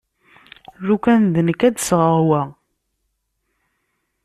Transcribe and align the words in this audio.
Lukan 0.85 1.21
d 1.33 1.35
nekk 1.45 1.61
ad 1.67 1.73
d-sɣeɣ 1.75 2.17
wa. 2.27 2.41